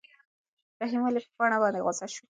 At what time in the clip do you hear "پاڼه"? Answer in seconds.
1.37-1.57